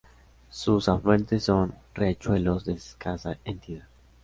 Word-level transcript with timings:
Sus 0.49 0.89
afluentes 0.89 1.43
son 1.43 1.75
riachuelos 1.93 2.65
de 2.65 2.73
escasa 2.73 3.37
entidad. 3.45 3.85